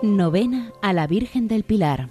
Novena 0.00 0.72
a 0.80 0.92
la 0.92 1.08
Virgen 1.08 1.48
del 1.48 1.64
Pilar. 1.64 2.08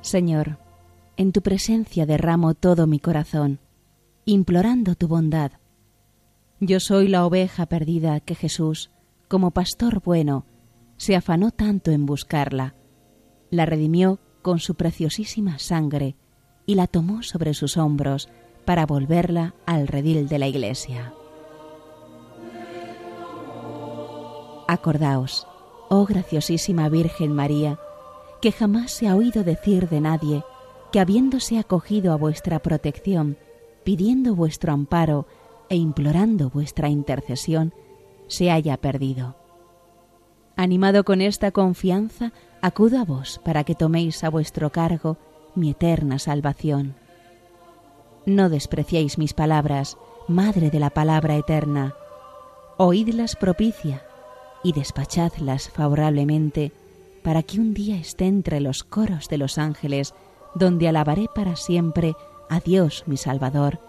Señor, 0.00 0.58
en 1.16 1.30
tu 1.30 1.40
presencia 1.40 2.04
derramo 2.04 2.54
todo 2.54 2.88
mi 2.88 2.98
corazón, 2.98 3.60
implorando 4.24 4.96
tu 4.96 5.06
bondad. 5.06 5.52
Yo 6.66 6.80
soy 6.80 7.08
la 7.08 7.26
oveja 7.26 7.66
perdida 7.66 8.20
que 8.20 8.34
Jesús, 8.34 8.90
como 9.28 9.50
pastor 9.50 10.00
bueno, 10.02 10.46
se 10.96 11.14
afanó 11.14 11.50
tanto 11.50 11.90
en 11.90 12.06
buscarla, 12.06 12.74
la 13.50 13.66
redimió 13.66 14.18
con 14.40 14.60
su 14.60 14.74
preciosísima 14.74 15.58
sangre 15.58 16.16
y 16.64 16.76
la 16.76 16.86
tomó 16.86 17.22
sobre 17.22 17.52
sus 17.52 17.76
hombros 17.76 18.30
para 18.64 18.86
volverla 18.86 19.54
al 19.66 19.88
redil 19.88 20.26
de 20.26 20.38
la 20.38 20.46
Iglesia. 20.46 21.12
Acordaos, 24.66 25.46
oh 25.90 26.06
graciosísima 26.06 26.88
Virgen 26.88 27.34
María, 27.34 27.78
que 28.40 28.52
jamás 28.52 28.90
se 28.90 29.06
ha 29.06 29.16
oído 29.16 29.44
decir 29.44 29.90
de 29.90 30.00
nadie 30.00 30.42
que 30.92 31.00
habiéndose 31.00 31.58
acogido 31.58 32.14
a 32.14 32.16
vuestra 32.16 32.58
protección, 32.60 33.36
pidiendo 33.84 34.34
vuestro 34.34 34.72
amparo 34.72 35.26
e 35.68 35.76
implorando 35.76 36.50
vuestra 36.50 36.88
intercesión, 36.88 37.72
se 38.26 38.50
haya 38.50 38.76
perdido. 38.76 39.36
Animado 40.56 41.04
con 41.04 41.20
esta 41.20 41.50
confianza, 41.50 42.32
acudo 42.62 43.00
a 43.00 43.04
vos 43.04 43.40
para 43.44 43.64
que 43.64 43.74
toméis 43.74 44.22
a 44.24 44.30
vuestro 44.30 44.70
cargo 44.70 45.16
mi 45.54 45.70
eterna 45.70 46.18
salvación. 46.18 46.94
No 48.26 48.48
despreciéis 48.48 49.18
mis 49.18 49.34
palabras, 49.34 49.96
Madre 50.26 50.70
de 50.70 50.80
la 50.80 50.88
palabra 50.88 51.36
eterna. 51.36 51.94
Oídlas 52.78 53.36
propicia 53.36 54.02
y 54.62 54.72
despachadlas 54.72 55.68
favorablemente 55.68 56.72
para 57.22 57.42
que 57.42 57.60
un 57.60 57.74
día 57.74 57.96
esté 57.96 58.24
entre 58.24 58.60
los 58.60 58.84
coros 58.84 59.28
de 59.28 59.36
los 59.36 59.58
ángeles, 59.58 60.14
donde 60.54 60.88
alabaré 60.88 61.26
para 61.34 61.56
siempre 61.56 62.14
a 62.48 62.60
Dios 62.60 63.04
mi 63.06 63.18
Salvador, 63.18 63.80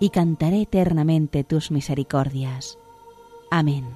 y 0.00 0.10
cantaré 0.10 0.62
eternamente 0.62 1.44
tus 1.44 1.70
misericordias. 1.70 2.78
Amén. 3.50 3.86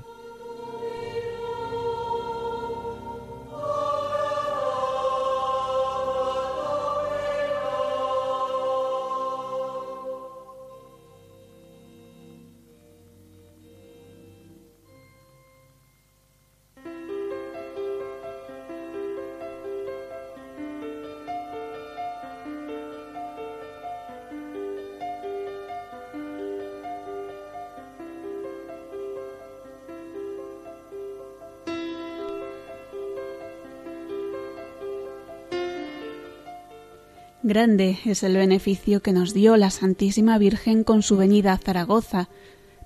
Grande 37.47 37.99
es 38.07 38.23
el 38.23 38.39
beneficio 38.39 39.03
que 39.03 39.13
nos 39.13 39.35
dio 39.35 39.59
la 39.59 39.69
Santísima 39.69 40.39
Virgen 40.39 40.83
con 40.83 41.03
su 41.03 41.19
venida 41.19 41.53
a 41.53 41.59
Zaragoza, 41.59 42.31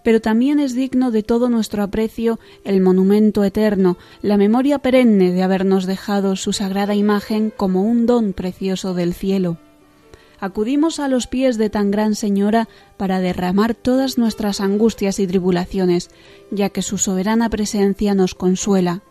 pero 0.03 0.21
también 0.21 0.59
es 0.59 0.75
digno 0.75 1.13
de 1.13 1.23
todo 1.23 1.49
nuestro 1.49 1.85
aprecio 1.85 2.41
el 2.65 2.81
monumento 2.81 3.45
eterno, 3.45 3.99
la 4.21 4.37
memoria 4.37 4.81
perenne 4.81 5.31
de 5.31 5.45
habernos 5.45 5.87
dejado 5.87 6.35
su 6.35 6.53
sagrada 6.53 6.97
imagen 6.97 7.53
como 7.57 7.85
un 7.85 8.07
don 8.07 8.33
precioso 8.33 8.95
del 8.95 9.15
cielo. 9.15 9.59
Acudimos 10.41 10.99
a 10.99 11.07
los 11.07 11.29
pies 11.29 11.57
de 11.57 11.71
tan 11.71 11.93
gran 11.93 12.17
Señora 12.17 12.69
para 12.97 13.21
derramar 13.21 13.77
todas 13.77 14.19
nuestras 14.19 14.61
angustias 14.61 15.21
y 15.21 15.29
tribulaciones, 15.29 16.11
ya 16.51 16.71
que 16.71 16.83
su 16.83 16.99
soberana 16.99 17.49
presencia 17.49 18.13
nos 18.17 18.35
consuela. 18.35 19.03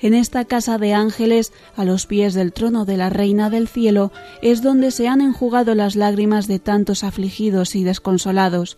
En 0.00 0.12
esta 0.12 0.44
casa 0.44 0.76
de 0.76 0.92
ángeles, 0.92 1.52
a 1.74 1.84
los 1.84 2.06
pies 2.06 2.34
del 2.34 2.52
trono 2.52 2.84
de 2.84 2.98
la 2.98 3.08
Reina 3.08 3.48
del 3.48 3.66
Cielo, 3.66 4.12
es 4.42 4.60
donde 4.60 4.90
se 4.90 5.08
han 5.08 5.22
enjugado 5.22 5.74
las 5.74 5.96
lágrimas 5.96 6.46
de 6.46 6.58
tantos 6.58 7.02
afligidos 7.02 7.74
y 7.74 7.82
desconsolados. 7.82 8.76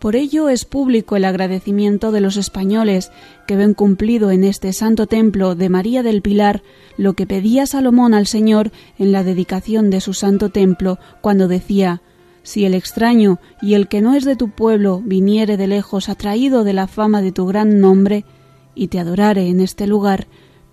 Por 0.00 0.16
ello 0.16 0.48
es 0.48 0.64
público 0.64 1.16
el 1.16 1.24
agradecimiento 1.24 2.12
de 2.12 2.20
los 2.20 2.36
españoles 2.36 3.10
que 3.46 3.56
ven 3.56 3.74
cumplido 3.74 4.30
en 4.30 4.44
este 4.44 4.72
santo 4.72 5.06
templo 5.06 5.54
de 5.54 5.68
María 5.68 6.02
del 6.02 6.22
Pilar 6.22 6.62
lo 6.96 7.14
que 7.14 7.26
pedía 7.26 7.66
Salomón 7.66 8.14
al 8.14 8.26
Señor 8.26 8.70
en 8.98 9.10
la 9.10 9.24
dedicación 9.24 9.90
de 9.90 10.00
su 10.00 10.14
santo 10.14 10.50
templo 10.50 10.98
cuando 11.20 11.48
decía 11.48 12.00
Si 12.44 12.64
el 12.64 12.74
extraño 12.74 13.40
y 13.60 13.74
el 13.74 13.88
que 13.88 14.00
no 14.00 14.14
es 14.14 14.24
de 14.24 14.36
tu 14.36 14.50
pueblo 14.50 15.02
viniere 15.04 15.56
de 15.56 15.66
lejos 15.66 16.08
atraído 16.08 16.62
de 16.62 16.74
la 16.74 16.86
fama 16.86 17.20
de 17.20 17.32
tu 17.32 17.46
gran 17.46 17.80
nombre 17.80 18.24
y 18.76 18.88
te 18.88 19.00
adorare 19.00 19.48
en 19.48 19.58
este 19.58 19.88
lugar, 19.88 20.28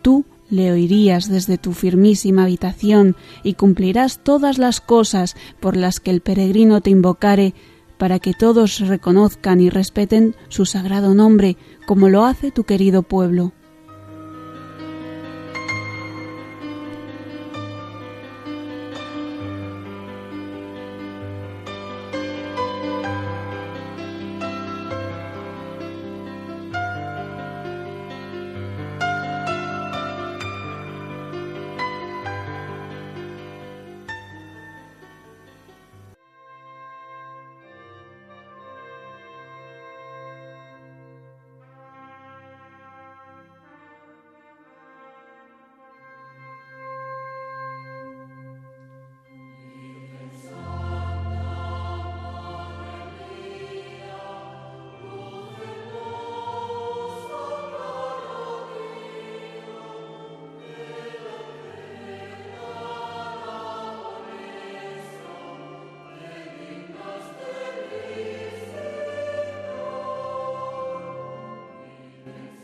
tú 0.06 0.24
le 0.52 0.72
oirías 0.72 1.32
desde 1.32 1.58
tu 1.58 1.74
firmísima 1.74 2.44
habitación 2.44 3.16
y 3.42 3.56
cumplirás 3.56 4.20
todas 4.20 4.60
las 4.60 4.80
cosas 4.80 5.36
por 5.60 5.76
las 5.76 6.00
que 6.00 6.12
el 6.12 6.22
peregrino 6.22 6.80
te 6.80 6.92
invocare, 6.92 7.56
para 7.98 8.20
que 8.20 8.34
todos 8.34 8.82
reconozcan 8.82 9.62
y 9.62 9.72
respeten 9.72 10.36
su 10.48 10.68
sagrado 10.68 11.16
nombre, 11.16 11.58
como 11.88 12.08
lo 12.08 12.24
hace 12.24 12.52
tu 12.52 12.66
querido 12.66 13.02
pueblo. 13.02 13.52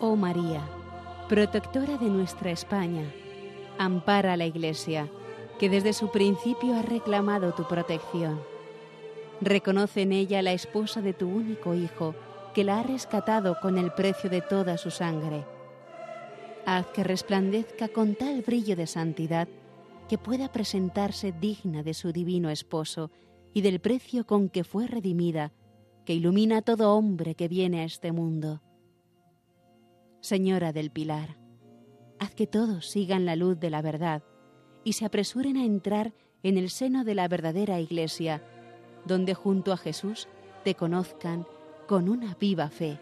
Oh 0.04 0.16
María, 0.16 0.68
protectora 1.30 1.96
de 1.96 2.10
nuestra 2.10 2.50
España, 2.50 3.06
ampara 3.78 4.34
a 4.34 4.38
la 4.38 4.48
Iglesia, 4.48 5.08
que 5.60 5.70
desde 5.70 5.94
su 5.94 6.10
principio 6.10 6.74
ha 6.76 6.82
reclamado 6.82 7.54
tu 7.54 7.68
protección. 7.68 8.42
Reconoce 9.42 10.02
en 10.02 10.12
ella 10.12 10.42
la 10.42 10.54
esposa 10.54 11.04
de 11.04 11.14
tu 11.14 11.30
único 11.30 11.76
Hijo, 11.76 12.16
que 12.56 12.64
la 12.64 12.80
ha 12.80 12.84
rescatado 12.84 13.60
con 13.62 13.78
el 13.78 13.92
precio 13.92 14.28
de 14.28 14.42
toda 14.42 14.80
su 14.80 14.90
sangre. 14.90 15.46
Haz 16.66 16.88
que 16.88 17.04
resplandezca 17.04 17.88
con 17.88 18.16
tal 18.16 18.42
brillo 18.42 18.76
de 18.76 18.88
santidad 18.88 19.48
que 20.10 20.18
pueda 20.18 20.52
presentarse 20.52 21.32
digna 21.32 21.84
de 21.84 21.94
su 21.94 22.12
divino 22.12 22.50
esposo 22.50 23.12
y 23.54 23.62
del 23.62 23.80
precio 23.80 24.26
con 24.26 24.50
que 24.50 24.64
fue 24.64 24.88
redimida, 24.88 25.54
que 26.06 26.16
ilumina 26.16 26.58
a 26.58 26.62
todo 26.64 26.96
hombre 26.96 27.36
que 27.36 27.48
viene 27.48 27.82
a 27.82 27.84
este 27.84 28.12
mundo. 28.12 28.64
Señora 30.22 30.72
del 30.72 30.92
Pilar, 30.92 31.38
haz 32.20 32.34
que 32.34 32.48
todos 32.48 32.90
sigan 32.90 33.26
la 33.26 33.36
luz 33.36 33.60
de 33.60 33.70
la 33.70 33.82
verdad 33.82 34.24
y 34.84 34.94
se 34.94 35.06
apresuren 35.06 35.58
a 35.58 35.66
entrar 35.66 36.14
en 36.44 36.58
el 36.58 36.70
seno 36.70 37.04
de 37.04 37.16
la 37.16 37.28
verdadera 37.28 37.80
Iglesia, 37.80 38.42
donde 39.06 39.34
junto 39.34 39.74
a 39.74 39.78
Jesús 39.78 40.28
te 40.64 40.76
conozcan 40.76 41.46
con 41.88 42.08
una 42.08 42.36
viva 42.36 42.70
fe 42.70 43.00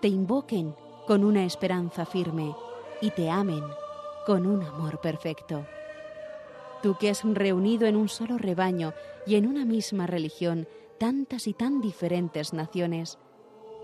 te 0.00 0.08
invoquen 0.08 0.74
con 1.06 1.24
una 1.24 1.44
esperanza 1.44 2.06
firme 2.06 2.54
y 3.02 3.10
te 3.10 3.28
amen 3.28 3.62
con 4.26 4.46
un 4.46 4.62
amor 4.62 5.00
perfecto. 5.00 5.66
Tú 6.82 6.96
que 6.98 7.10
has 7.10 7.22
reunido 7.22 7.86
en 7.86 7.96
un 7.96 8.08
solo 8.08 8.38
rebaño 8.38 8.94
y 9.26 9.34
en 9.34 9.46
una 9.46 9.66
misma 9.66 10.06
religión 10.06 10.66
tantas 10.98 11.46
y 11.46 11.52
tan 11.52 11.82
diferentes 11.82 12.54
naciones, 12.54 13.18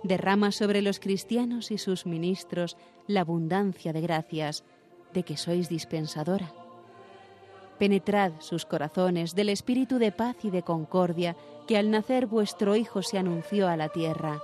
derrama 0.03 0.53
sobre 0.53 0.83
los 0.83 1.01
cristianos 1.01 1.71
y 1.71 1.79
sus 1.79 2.07
ministros 2.07 2.77
la 3.07 3.21
abundancia 3.23 3.93
de 3.93 4.01
gracias 4.01 4.65
de 5.13 5.23
que 5.23 5.37
sois 5.37 5.69
dispensadora. 5.69 6.53
Penetrad 7.79 8.33
sus 8.39 8.65
corazones 8.65 9.35
del 9.35 9.51
espíritu 9.51 9.99
de 9.99 10.13
paz 10.13 10.37
y 10.43 10.51
de 10.51 10.63
concordia 10.63 11.37
que 11.67 11.77
al 11.77 11.91
nacer 11.91 12.27
vuestro 12.27 12.77
Hijo 12.77 13.03
se 13.03 13.19
anunció 13.19 13.69
a 13.69 13.77
la 13.77 13.89
tierra. 13.89 14.41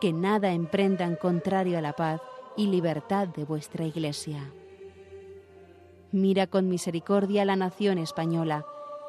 Que 0.00 0.12
nada 0.12 0.52
emprendan 0.52 1.16
contrario 1.16 1.76
a 1.78 1.82
la 1.82 1.92
paz 1.92 2.20
y 2.56 2.68
libertad 2.68 3.28
de 3.28 3.44
vuestra 3.44 3.84
Iglesia. 3.84 4.52
Mira 6.10 6.46
con 6.46 6.68
misericordia 6.68 7.44
la 7.44 7.56
nación 7.56 7.98
española, 7.98 8.64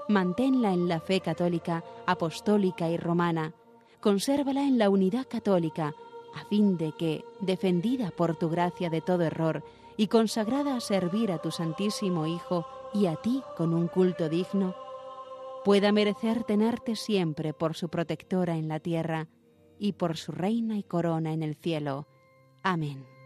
manténla 0.09 0.73
en 0.73 0.89
la 0.89 0.99
fe 0.99 1.21
católica, 1.21 1.83
apostólica 2.05 2.89
y 2.89 2.97
romana, 2.97 3.53
consérvala 3.99 4.63
en 4.63 4.77
la 4.77 4.89
unidad 4.89 5.27
católica, 5.27 5.93
a 6.35 6.45
fin 6.45 6.77
de 6.77 6.91
que, 6.93 7.23
defendida 7.41 8.11
por 8.11 8.35
tu 8.35 8.49
gracia 8.49 8.89
de 8.89 9.01
todo 9.01 9.23
error 9.23 9.63
y 9.97 10.07
consagrada 10.07 10.75
a 10.75 10.79
servir 10.79 11.31
a 11.31 11.39
tu 11.39 11.51
Santísimo 11.51 12.25
Hijo 12.27 12.65
y 12.93 13.07
a 13.07 13.15
ti 13.15 13.43
con 13.57 13.73
un 13.73 13.87
culto 13.87 14.29
digno, 14.29 14.75
pueda 15.65 15.91
merecer 15.91 16.43
tenerte 16.43 16.95
siempre 16.95 17.53
por 17.53 17.75
su 17.75 17.89
protectora 17.89 18.55
en 18.55 18.67
la 18.67 18.79
tierra 18.79 19.27
y 19.77 19.93
por 19.93 20.17
su 20.17 20.31
reina 20.31 20.77
y 20.77 20.83
corona 20.83 21.33
en 21.33 21.43
el 21.43 21.55
cielo. 21.55 22.07
Amén. 22.63 23.18